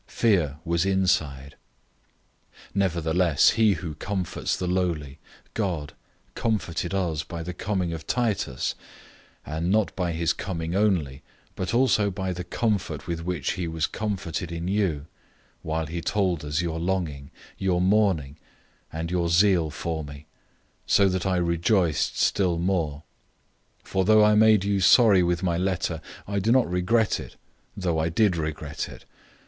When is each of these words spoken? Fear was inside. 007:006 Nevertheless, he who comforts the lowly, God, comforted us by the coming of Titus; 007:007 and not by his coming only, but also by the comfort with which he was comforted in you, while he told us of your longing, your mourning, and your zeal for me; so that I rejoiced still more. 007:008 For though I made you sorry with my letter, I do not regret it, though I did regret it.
Fear 0.07 0.57
was 0.65 0.83
inside. 0.83 1.55
007:006 2.69 2.69
Nevertheless, 2.73 3.49
he 3.51 3.73
who 3.73 3.93
comforts 3.93 4.57
the 4.57 4.65
lowly, 4.65 5.19
God, 5.53 5.93
comforted 6.33 6.91
us 6.95 7.21
by 7.21 7.43
the 7.43 7.53
coming 7.53 7.93
of 7.93 8.07
Titus; 8.07 8.73
007:007 9.45 9.57
and 9.57 9.69
not 9.71 9.95
by 9.95 10.13
his 10.13 10.33
coming 10.33 10.73
only, 10.75 11.21
but 11.55 11.75
also 11.75 12.09
by 12.09 12.33
the 12.33 12.43
comfort 12.43 13.05
with 13.05 13.23
which 13.23 13.51
he 13.51 13.67
was 13.67 13.85
comforted 13.85 14.51
in 14.51 14.67
you, 14.67 15.05
while 15.61 15.85
he 15.85 16.01
told 16.01 16.43
us 16.43 16.55
of 16.57 16.61
your 16.63 16.79
longing, 16.79 17.29
your 17.59 17.79
mourning, 17.79 18.37
and 18.91 19.11
your 19.11 19.29
zeal 19.29 19.69
for 19.69 20.03
me; 20.03 20.25
so 20.87 21.07
that 21.07 21.27
I 21.27 21.37
rejoiced 21.37 22.17
still 22.17 22.57
more. 22.57 23.03
007:008 23.83 23.87
For 23.87 24.05
though 24.05 24.23
I 24.25 24.33
made 24.33 24.63
you 24.65 24.79
sorry 24.79 25.21
with 25.21 25.43
my 25.43 25.59
letter, 25.59 26.01
I 26.27 26.39
do 26.39 26.51
not 26.51 26.67
regret 26.67 27.19
it, 27.19 27.35
though 27.77 27.99
I 27.99 28.09
did 28.09 28.35
regret 28.35 28.89
it. 28.89 29.05